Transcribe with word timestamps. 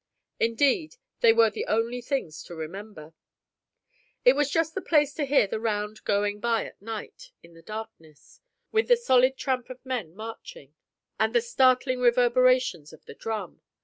Indeed, 0.39 0.95
they 1.19 1.31
were 1.31 1.51
the 1.51 1.67
only 1.67 2.01
things 2.01 2.41
to 2.45 2.55
remember. 2.55 3.13
It 4.25 4.33
was 4.35 4.49
just 4.49 4.73
the 4.73 4.81
place 4.81 5.13
to 5.13 5.27
hear 5.27 5.45
the 5.45 5.59
round 5.59 6.03
going 6.05 6.39
by 6.39 6.65
at 6.65 6.81
night 6.81 7.29
in 7.43 7.53
the 7.53 7.61
darkness, 7.61 8.39
with 8.71 8.87
the 8.87 8.97
solid 8.97 9.37
tramp 9.37 9.69
of 9.69 9.85
men 9.85 10.15
marching, 10.15 10.73
and 11.19 11.35
the 11.35 11.39
startling 11.41 11.99
reverberations 11.99 12.91
of 12.91 13.05
the 13.05 13.13
drum. 13.13 13.61